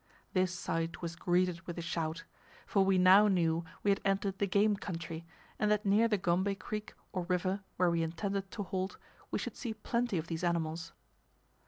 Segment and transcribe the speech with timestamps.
[0.33, 2.23] This sight was greeted with a shout;
[2.65, 5.27] for we now knew we had entered the game country,
[5.59, 8.97] and that near the Gombe creek, or river, where we intended to halt,
[9.29, 10.91] we should see plenty of these animals.